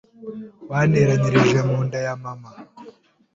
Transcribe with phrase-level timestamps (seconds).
[0.69, 2.49] wanteranirije mu nda ya mama,